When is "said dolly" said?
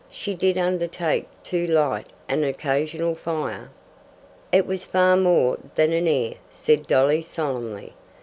6.49-7.21